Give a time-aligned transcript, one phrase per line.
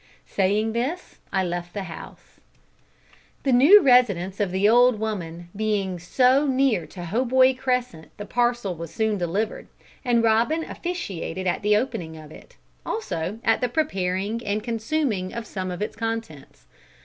[0.25, 2.39] Saying this, I left the house.
[3.43, 8.25] The new residence of the old woman being now so near to Hoboy Crescent the
[8.25, 9.67] parcel was soon delivered,
[10.03, 15.45] and Robin officiated at the opening of it, also at the preparing and consuming of
[15.45, 16.65] some of its contents.